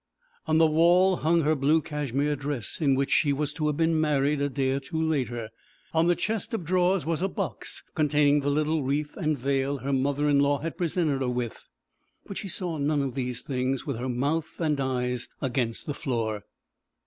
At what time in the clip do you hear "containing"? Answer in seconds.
7.93-8.39